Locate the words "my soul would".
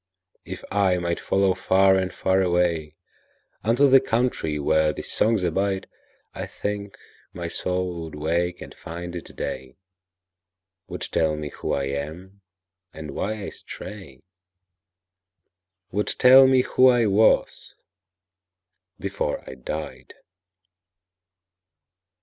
7.33-8.15